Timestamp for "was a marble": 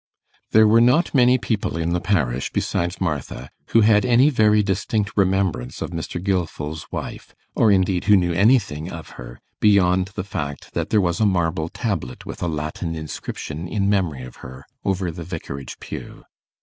11.01-11.69